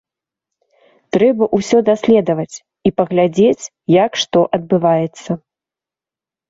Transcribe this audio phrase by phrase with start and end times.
[1.15, 2.55] Трэба ўсё даследаваць
[2.91, 3.63] і паглядзець,
[4.03, 5.31] як што адбываецца.